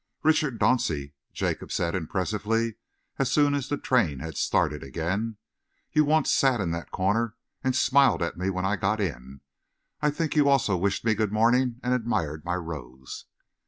[0.23, 2.77] "Richard Dauncey," Jacob said impressively,
[3.19, 5.37] as soon as the train had started again,
[5.91, 9.41] "you once sat in that corner and smiled at me when I got in.
[10.01, 13.25] I think you also wished me good morning and admired my rose."